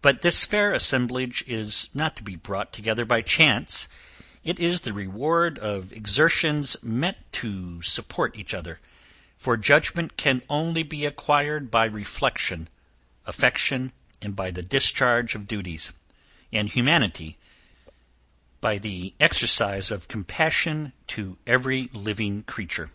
But 0.00 0.22
this 0.22 0.44
fair 0.44 0.72
assemblage 0.72 1.42
is 1.44 1.88
not 1.92 2.14
to 2.14 2.22
be 2.22 2.36
brought 2.36 2.72
together 2.72 3.04
by 3.04 3.20
chance; 3.20 3.88
it 4.44 4.60
is 4.60 4.82
the 4.82 4.92
reward 4.92 5.58
of 5.58 5.92
exertions 5.92 6.76
met 6.84 7.16
to 7.32 7.82
support 7.82 8.36
each 8.36 8.54
other; 8.54 8.78
for 9.36 9.56
judgment 9.56 10.16
can 10.16 10.42
only 10.48 10.84
be 10.84 11.04
acquired 11.04 11.68
by 11.68 11.86
reflection, 11.86 12.68
affection, 13.26 13.90
by 14.20 14.52
the 14.52 14.62
discharge 14.62 15.34
of 15.34 15.48
duties, 15.48 15.90
and 16.52 16.68
humanity 16.68 17.36
by 18.60 18.78
the 18.78 19.14
exercise 19.18 19.90
of 19.90 20.06
compassion 20.06 20.92
to 21.08 21.38
every 21.44 21.90
living 21.92 22.44
creature. 22.44 22.88